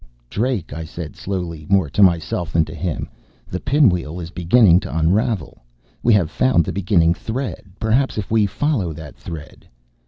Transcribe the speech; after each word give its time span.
"Drake," 0.31 0.73
I 0.73 0.83
said 0.83 1.15
slowly, 1.15 1.67
more 1.69 1.87
to 1.91 2.01
myself 2.01 2.51
than 2.53 2.65
to 2.65 2.73
him, 2.73 3.07
"the 3.47 3.59
pinwheel 3.59 4.19
is 4.19 4.31
beginning 4.31 4.79
to 4.79 4.97
unravel. 4.97 5.63
We 6.01 6.11
have 6.13 6.31
found 6.31 6.65
the 6.65 6.73
beginning 6.73 7.13
thread. 7.13 7.65
Perhaps, 7.79 8.17
if 8.17 8.31
we 8.31 8.47
follow 8.47 8.93
that 8.93 9.15
thread...." 9.15 9.67